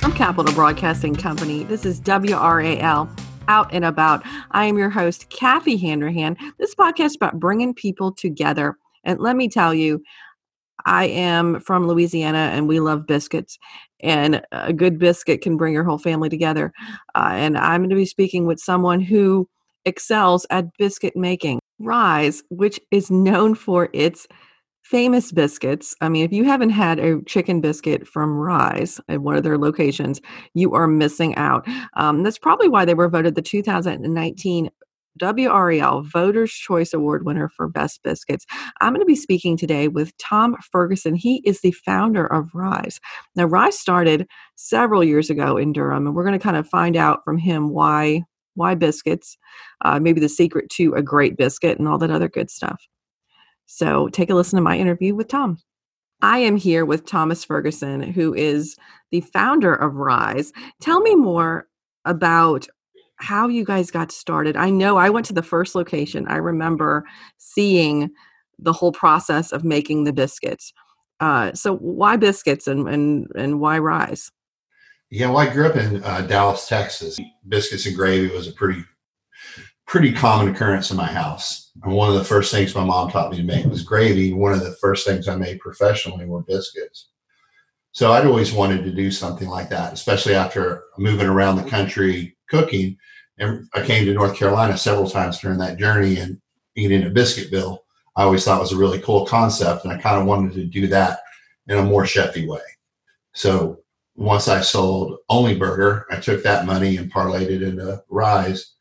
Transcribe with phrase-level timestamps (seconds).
[0.00, 3.08] From Capital Broadcasting Company, this is WRAL
[3.46, 4.24] Out and About.
[4.50, 6.36] I am your host, Kathy Hanrahan.
[6.58, 8.76] This podcast is about bringing people together.
[9.04, 10.02] And let me tell you,
[10.86, 13.60] I am from Louisiana and we love biscuits.
[14.00, 16.72] And a good biscuit can bring your whole family together.
[17.14, 19.48] Uh, and I'm going to be speaking with someone who
[19.84, 21.60] excels at biscuit making.
[21.78, 24.26] Rise, which is known for its
[24.82, 25.94] famous biscuits.
[26.00, 29.58] I mean, if you haven't had a chicken biscuit from Rise at one of their
[29.58, 30.20] locations,
[30.54, 31.66] you are missing out.
[31.94, 34.70] Um, that's probably why they were voted the 2019
[35.18, 38.46] WRAL Voters Choice Award winner for Best Biscuits.
[38.80, 41.14] I'm going to be speaking today with Tom Ferguson.
[41.14, 43.00] He is the founder of Rise.
[43.34, 46.96] Now, Rise started several years ago in Durham, and we're going to kind of find
[46.96, 48.22] out from him why
[48.58, 49.38] why biscuits,
[49.84, 52.86] uh, maybe the secret to a great biscuit, and all that other good stuff.
[53.66, 55.58] So, take a listen to my interview with Tom.
[56.20, 58.76] I am here with Thomas Ferguson, who is
[59.10, 60.52] the founder of Rise.
[60.80, 61.68] Tell me more
[62.04, 62.66] about
[63.16, 64.56] how you guys got started.
[64.56, 66.26] I know I went to the first location.
[66.28, 67.04] I remember
[67.38, 68.10] seeing
[68.58, 70.72] the whole process of making the biscuits.
[71.20, 74.30] Uh, so why biscuits and, and, and why rise?
[75.10, 77.18] Yeah, well, I grew up in uh, Dallas, Texas.
[77.48, 78.84] Biscuits and gravy was a pretty,
[79.86, 81.70] pretty common occurrence in my house.
[81.82, 84.34] And one of the first things my mom taught me to make was gravy.
[84.34, 87.08] One of the first things I made professionally were biscuits.
[87.92, 92.36] So I'd always wanted to do something like that, especially after moving around the country
[92.50, 92.98] cooking.
[93.38, 96.38] And I came to North Carolina several times during that journey and
[96.76, 97.78] eating a Biscuitville.
[98.14, 100.86] I always thought was a really cool concept, and I kind of wanted to do
[100.88, 101.20] that
[101.68, 102.60] in a more chefy way.
[103.32, 103.78] So
[104.18, 108.74] once I sold Only Burger, I took that money and parlayed it into Rise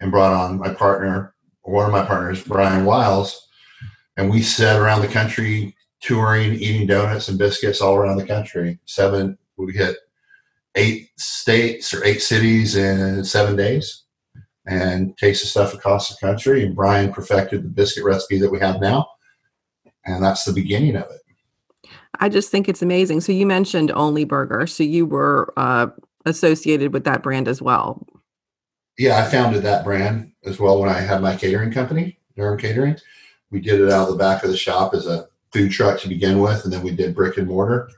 [0.00, 3.48] and brought on my partner, or one of my partners, Brian Wiles,
[4.16, 8.78] and we sat around the country touring, eating donuts and biscuits all around the country.
[8.86, 9.98] Seven, we hit
[10.74, 14.04] eight states or eight cities in seven days
[14.66, 16.64] and taste the stuff across the country.
[16.64, 19.06] And Brian perfected the biscuit recipe that we have now.
[20.06, 21.17] And that's the beginning of it.
[22.20, 23.20] I just think it's amazing.
[23.20, 24.66] So you mentioned Only Burger.
[24.66, 25.88] So you were uh,
[26.24, 28.06] associated with that brand as well.
[28.98, 32.96] Yeah, I founded that brand as well when I had my catering company, Durham Catering.
[33.50, 36.08] We did it out of the back of the shop as a food truck to
[36.08, 37.88] begin with, and then we did brick and mortar.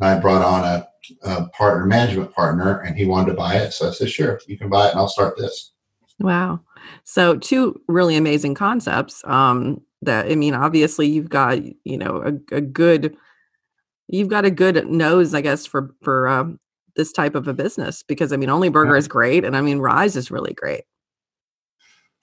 [0.00, 0.88] And I brought on a
[1.22, 3.72] a partner, management partner, and he wanted to buy it.
[3.72, 5.72] So I said, sure, you can buy it and I'll start this.
[6.18, 6.60] Wow.
[7.04, 9.22] So two really amazing concepts.
[9.24, 13.16] Um, that I mean, obviously you've got, you know, a, a good
[14.08, 16.46] you've got a good nose, I guess, for for uh,
[16.96, 18.98] this type of a business because I mean only burger yeah.
[18.98, 20.84] is great and I mean Rise is really great.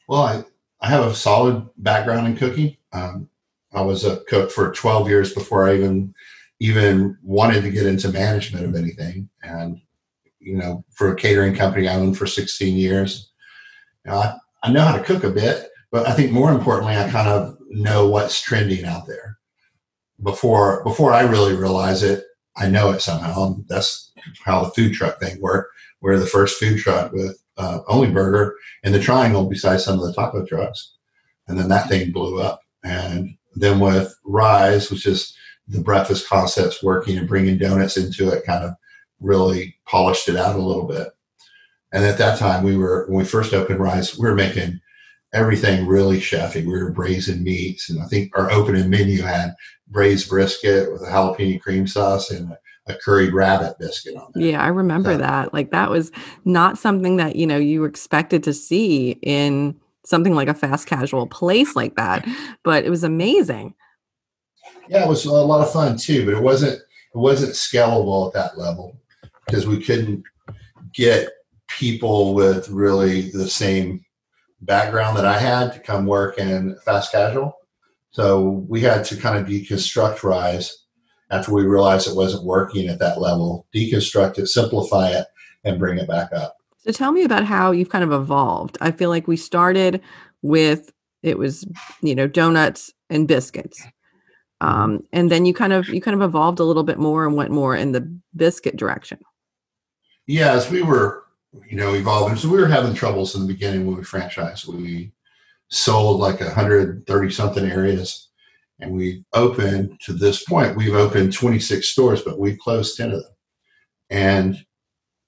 [0.08, 0.44] Well, I,
[0.82, 2.76] I have a solid background in cooking.
[2.92, 3.30] Um,
[3.74, 6.14] I was a cook for 12 years before I even
[6.60, 9.30] even wanted to get into management of anything.
[9.42, 9.82] And,
[10.40, 13.32] you know, for a catering company I owned for 16 years,
[14.06, 16.96] you know, I, I know how to cook a bit, but I think more importantly,
[16.96, 19.40] I kind of know what's trending out there.
[20.22, 22.24] Before before I really realize it,
[22.56, 23.56] I know it somehow.
[23.68, 24.12] That's
[24.44, 25.74] how the food truck thing worked.
[26.01, 30.06] We're the first food truck with uh, only burger in the triangle besides some of
[30.06, 30.94] the taco trucks.
[31.47, 32.62] And then that thing blew up.
[32.84, 35.35] And then with Rise, which is
[35.68, 38.73] the breakfast concepts working and bringing donuts into it kind of
[39.19, 41.07] really polished it out a little bit.
[41.91, 44.81] And at that time, we were when we first opened Rise, we were making
[45.34, 46.66] everything really chefy.
[46.66, 49.54] We were braising meats, and I think our opening menu had
[49.88, 52.58] braised brisket with a jalapeno cream sauce and a,
[52.94, 54.44] a curried rabbit biscuit on there.
[54.44, 55.54] Yeah, I remember so, that.
[55.54, 56.12] Like that was
[56.46, 61.28] not something that you know you expected to see in something like a fast casual
[61.28, 62.28] place like that,
[62.64, 63.74] but it was amazing
[64.90, 68.34] yeah, it was a lot of fun too, but it wasn't it wasn't scalable at
[68.34, 68.98] that level
[69.46, 70.24] because we couldn't
[70.94, 71.30] get
[71.68, 74.04] people with really the same
[74.66, 77.53] background that I had to come work in fast casual.
[78.11, 80.85] So we had to kind of deconstruct Rise
[81.32, 85.26] after we realized it wasn't working at that level, deconstruct it, simplify it,
[85.64, 86.58] and bring it back up.
[86.79, 88.78] So tell me about how you've kind of evolved.
[88.82, 90.02] I feel like we started
[90.41, 90.91] with
[91.23, 91.66] it was,
[92.02, 93.82] you know, donuts and biscuits
[94.64, 97.35] um, and then you kind of you kind of evolved a little bit more and
[97.35, 98.02] went more in the
[98.35, 99.20] biscuit direction
[100.26, 101.22] yeah as we were
[101.67, 105.11] you know evolving so we were having troubles in the beginning when we franchised we
[105.70, 108.29] sold like 130 something areas
[108.79, 113.23] and we opened to this point we've opened 26 stores but we've closed 10 of
[113.23, 113.32] them
[114.09, 114.66] and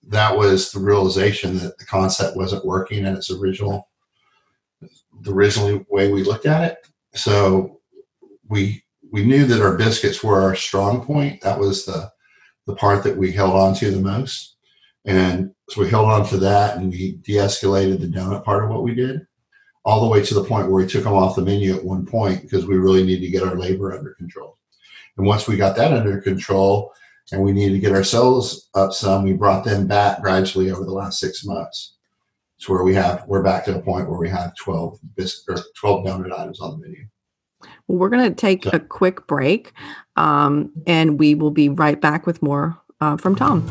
[0.08, 3.88] that was the realization that the concept wasn't working in its original
[5.22, 6.88] the original way we looked at it.
[7.18, 7.80] So
[8.48, 11.42] we we knew that our biscuits were our strong point.
[11.42, 12.12] That was the
[12.68, 14.56] the part that we held on to the most.
[15.06, 18.84] And so we held on to that and we de-escalated the donut part of what
[18.84, 19.26] we did
[19.86, 22.06] all the way to the point where we took them off the menu at one
[22.06, 24.58] point because we really needed to get our labor under control.
[25.18, 26.92] And once we got that under control
[27.32, 30.84] and we needed to get our sales up some, we brought them back gradually over
[30.84, 31.94] the last six months.
[32.62, 35.64] To where we have we're back to a point where we have 12 biscuit or
[35.78, 37.06] 12 donut items on the menu.
[37.88, 39.74] Well, we're going to take a quick break
[40.16, 43.68] um, and we will be right back with more uh, from Tom.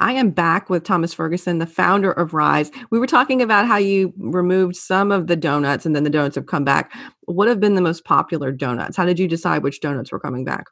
[0.00, 2.70] I am back with Thomas Ferguson, the founder of Rise.
[2.90, 6.36] We were talking about how you removed some of the donuts and then the donuts
[6.36, 6.90] have come back.
[7.26, 8.96] What have been the most popular donuts?
[8.96, 10.64] How did you decide which donuts were coming back?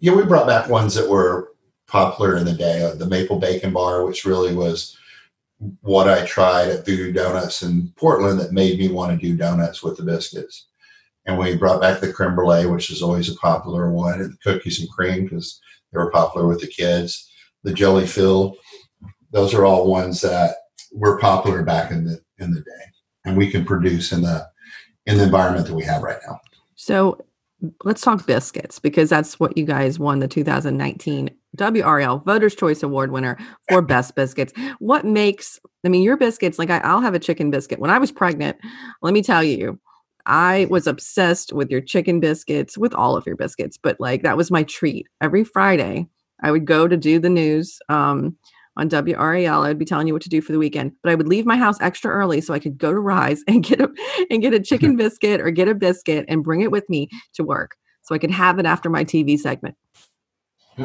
[0.00, 1.52] Yeah, we brought back ones that were
[1.86, 2.82] popular in the day.
[2.82, 4.96] Uh, the maple bacon bar, which really was
[5.80, 9.82] what I tried at Voodoo Donuts in Portland that made me want to do donuts
[9.82, 10.66] with the biscuits.
[11.24, 14.38] And we brought back the creme brulee, which is always a popular one, and the
[14.38, 15.60] cookies and cream because
[15.92, 17.27] they were popular with the kids.
[17.64, 18.56] The jelly fill,
[19.32, 20.56] those are all ones that
[20.92, 22.84] were popular back in the in the day,
[23.24, 24.46] and we can produce in the
[25.06, 26.38] in the environment that we have right now.
[26.76, 27.24] So
[27.84, 33.10] let's talk biscuits because that's what you guys won the 2019 WRAL Voters Choice Award
[33.10, 33.36] winner
[33.68, 34.52] for best biscuits.
[34.78, 37.80] What makes, I mean, your biscuits, like I, I'll have a chicken biscuit.
[37.80, 38.58] When I was pregnant,
[39.02, 39.80] let me tell you,
[40.26, 44.36] I was obsessed with your chicken biscuits, with all of your biscuits, but like that
[44.36, 45.08] was my treat.
[45.20, 46.08] Every Friday,
[46.42, 48.36] I would go to do the news um,
[48.76, 49.66] on WRAL.
[49.66, 51.56] I'd be telling you what to do for the weekend, but I would leave my
[51.56, 53.88] house extra early so I could go to Rise and get a
[54.30, 57.44] and get a chicken biscuit or get a biscuit and bring it with me to
[57.44, 59.76] work so I could have it after my TV segment.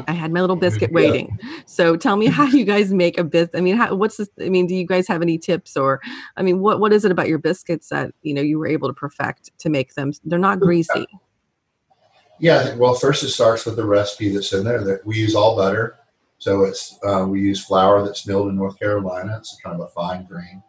[0.07, 1.38] I had my little biscuit waiting.
[1.65, 3.57] So tell me how you guys make a biscuit.
[3.57, 4.29] I mean, how, what's this?
[4.41, 6.01] I mean, do you guys have any tips or,
[6.35, 8.88] I mean, what, what is it about your biscuits that, you know, you were able
[8.88, 10.11] to perfect to make them?
[10.23, 11.05] They're not greasy.
[12.39, 12.75] Yeah.
[12.75, 15.97] Well, first it starts with the recipe that's in there that we use all butter.
[16.39, 19.38] So it's, uh, we use flour that's milled in North Carolina.
[19.38, 20.62] It's kind of a fine grain.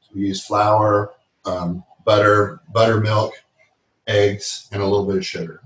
[0.00, 1.14] So we use flour,
[1.44, 3.32] um, butter, buttermilk,
[4.06, 5.62] eggs, and a little bit of sugar.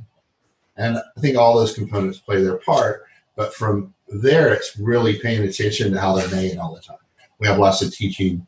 [0.76, 3.04] And I think all those components play their part.
[3.36, 6.96] But from there, it's really paying attention to how they're made all the time.
[7.38, 8.46] We have lots of teaching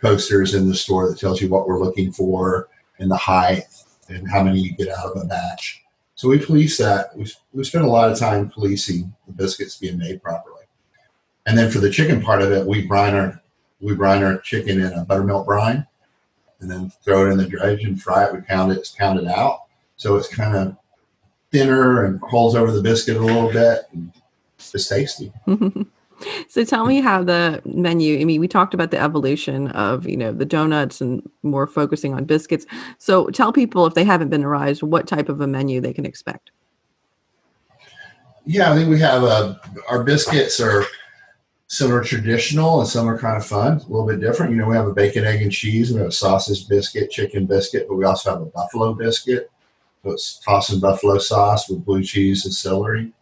[0.00, 2.68] posters in the store that tells you what we're looking for
[2.98, 3.64] and the height
[4.08, 5.84] and how many you get out of a batch.
[6.18, 7.16] So we police that.
[7.16, 10.64] We, we spend a lot of time policing the biscuits being made properly.
[11.46, 13.40] And then for the chicken part of it, we brine our
[13.80, 15.86] we brine our chicken in a buttermilk brine,
[16.58, 18.34] and then throw it in the dredge and fry it.
[18.34, 19.60] We pound it, pound it out,
[19.96, 20.76] so it's kind of
[21.52, 23.82] thinner and holds over the biscuit a little bit.
[23.92, 24.12] And
[24.58, 25.32] it's tasty.
[26.48, 30.16] so tell me how the menu i mean we talked about the evolution of you
[30.16, 32.66] know the donuts and more focusing on biscuits.
[32.98, 36.06] So tell people if they haven't been Rise what type of a menu they can
[36.06, 36.50] expect.
[38.44, 39.54] Yeah i think we have uh,
[39.88, 40.84] our biscuits are
[41.68, 44.52] some are traditional and some are kind of fun a little bit different.
[44.52, 47.46] You know we have a bacon egg and cheese we have a sausage biscuit chicken
[47.46, 49.50] biscuit but we also have a buffalo biscuit.
[50.02, 53.12] So it's tossing buffalo sauce with blue cheese and celery.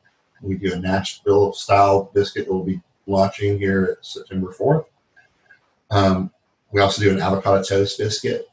[0.42, 4.84] We do a Nashville style biscuit that we'll be launching here September 4th.
[5.90, 6.30] Um,
[6.72, 8.46] we also do an avocado toast biscuit.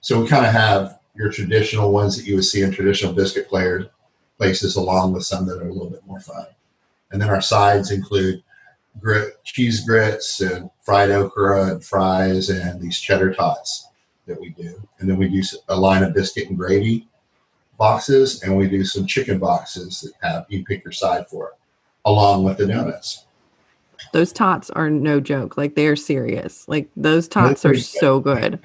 [0.00, 3.48] So we kind of have your traditional ones that you would see in traditional biscuit
[3.48, 3.86] players,
[4.36, 6.46] places, along with some that are a little bit more fun.
[7.10, 8.42] And then our sides include
[9.00, 13.88] grit, cheese grits and fried okra and fries and these cheddar tots
[14.26, 14.86] that we do.
[14.98, 17.08] And then we do a line of biscuit and gravy
[17.78, 21.54] boxes and we do some chicken boxes that have you pick your side for it,
[22.04, 23.24] along with the donuts.
[24.12, 25.56] Those tots are no joke.
[25.56, 26.68] Like they're serious.
[26.68, 28.60] Like those tots are so good.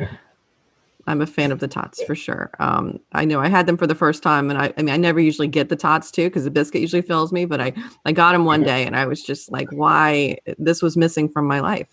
[1.07, 2.51] I'm a fan of the tots for sure.
[2.59, 4.97] Um, I know I had them for the first time, and I, I mean, I
[4.97, 7.45] never usually get the tots too because the biscuit usually fills me.
[7.45, 7.73] But I,
[8.05, 11.47] I got them one day, and I was just like, "Why this was missing from
[11.47, 11.87] my life?"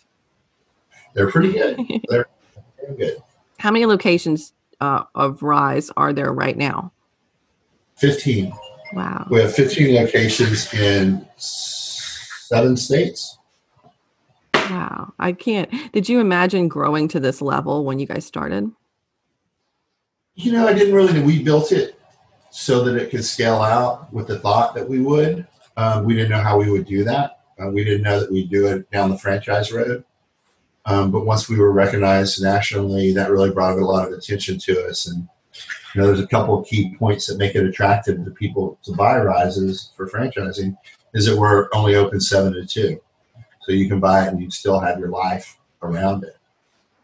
[1.15, 1.81] They're pretty good.
[2.11, 2.29] They're
[2.99, 3.23] good.
[3.59, 6.93] How many locations uh, of Rise are there right now?
[7.97, 8.53] 15.
[8.93, 9.27] Wow.
[9.31, 13.39] We have 15 locations in seven states.
[14.55, 15.13] Wow.
[15.19, 15.71] I can't.
[15.93, 18.71] Did you imagine growing to this level when you guys started?
[20.35, 21.21] You know, I didn't really.
[21.21, 21.99] We built it
[22.51, 25.47] so that it could scale out with the thought that we would.
[25.77, 27.41] Um, we didn't know how we would do that.
[27.59, 30.05] Uh, we didn't know that we'd do it down the franchise road.
[30.85, 34.87] Um, but once we were recognized nationally, that really brought a lot of attention to
[34.87, 35.07] us.
[35.07, 35.29] And
[35.95, 38.93] you know, there's a couple of key points that make it attractive to people to
[38.93, 40.77] buy rises for franchising
[41.15, 43.01] is that we're only open seven to two.
[43.63, 46.37] So you can buy it and you still have your life around it.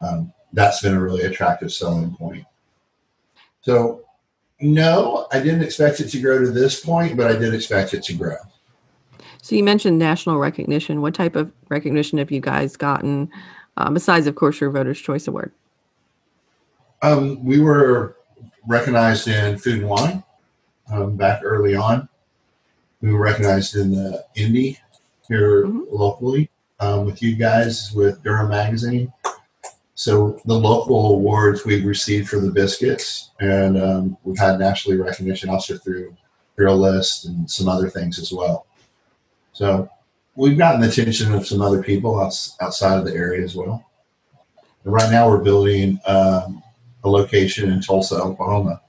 [0.00, 2.44] Um, that's been a really attractive selling point.
[3.62, 4.04] So,
[4.60, 8.02] no, I didn't expect it to grow to this point, but I did expect it
[8.04, 8.36] to grow.
[9.40, 11.00] So you mentioned national recognition.
[11.00, 13.30] What type of recognition have you guys gotten,
[13.76, 15.52] uh, besides, of course, your Voters' Choice Award?
[17.02, 18.16] Um, we were
[18.66, 20.24] recognized in food and wine
[20.90, 22.08] um, back early on.
[23.00, 24.78] We were recognized in the Indy
[25.28, 25.82] here mm-hmm.
[25.90, 29.12] locally um, with you guys with Durham Magazine.
[29.94, 35.48] So the local awards we've received for the biscuits, and um, we've had nationally recognition
[35.48, 36.16] also through
[36.56, 38.66] Hero List and some other things as well.
[39.52, 39.88] So
[40.34, 43.84] we've gotten the attention of some other people outside of the area as well.
[44.84, 46.62] And right now, we're building um,
[47.04, 48.80] a location in Tulsa, Oklahoma.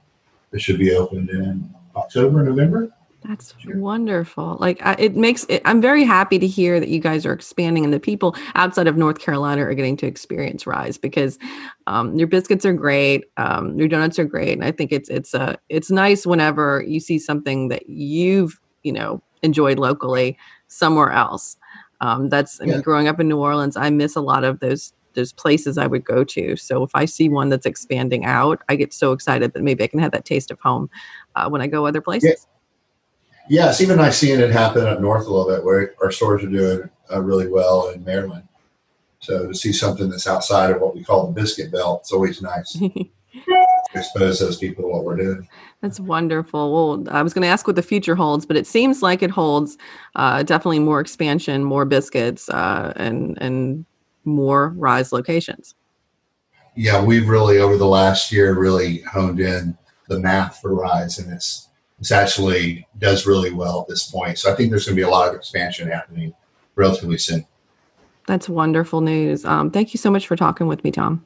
[0.52, 2.90] That should be opened in October, November.
[3.26, 3.78] That's sure.
[3.78, 4.58] wonderful.
[4.60, 7.94] Like it makes it, I'm very happy to hear that you guys are expanding and
[7.94, 11.40] the people outside of North Carolina are getting to experience Rise because
[11.88, 15.34] um, your biscuits are great, um, your donuts are great, and I think it's it's
[15.34, 21.56] uh it's nice whenever you see something that you've you know enjoyed locally somewhere else.
[22.02, 24.92] Um, that's I mean, growing up in New Orleans, I miss a lot of those
[25.14, 26.56] those places I would go to.
[26.56, 29.88] So if I see one that's expanding out, I get so excited that maybe I
[29.88, 30.90] can have that taste of home
[31.36, 32.48] uh, when I go other places.
[32.48, 32.54] Yeah
[33.48, 36.50] yes, even I've seen it happen up north a little bit where our stores are
[36.50, 38.48] doing uh, really well in Maryland.
[39.20, 42.42] So to see something that's outside of what we call the biscuit belt, it's always
[42.42, 42.78] nice.
[43.96, 45.48] expose those people to what we're doing.
[45.82, 46.74] That's wonderful.
[46.74, 49.30] Well, I was going to ask what the future holds, but it seems like it
[49.30, 49.78] holds
[50.16, 53.86] uh, definitely more expansion, more biscuits, uh, and and
[54.26, 55.76] more rise locations.
[56.76, 59.78] Yeah, we've really over the last year really honed in
[60.08, 64.38] the math for rise, and it's it's actually does really well at this point.
[64.38, 66.34] So I think there's going to be a lot of expansion happening
[66.76, 67.46] relatively soon.
[68.28, 69.46] That's wonderful news.
[69.46, 71.24] Um, thank you so much for talking with me, Tom.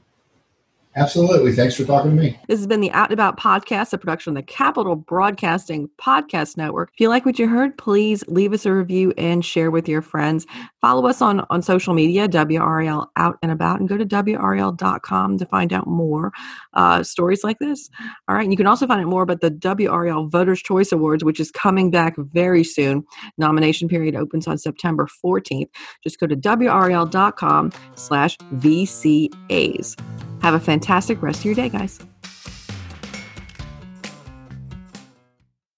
[0.97, 1.51] Absolutely.
[1.51, 2.39] Thanks for talking to me.
[2.47, 6.57] This has been the Out and About podcast, a production of the Capital Broadcasting Podcast
[6.57, 6.89] Network.
[6.91, 10.01] If you like what you heard, please leave us a review and share with your
[10.01, 10.47] friends.
[10.81, 15.45] Follow us on, on social media, WRAL Out and About, and go to WRAL.com to
[15.45, 16.33] find out more
[16.73, 17.91] uh, stories like this.
[18.27, 18.43] All right.
[18.43, 21.51] And you can also find out more about the WRAL Voters' Choice Awards, which is
[21.51, 23.05] coming back very soon.
[23.37, 25.69] Nomination period opens on September 14th.
[26.03, 29.95] Just go to WRAL.com slash VCAs.
[30.41, 31.99] Have a fantastic rest of your day, guys.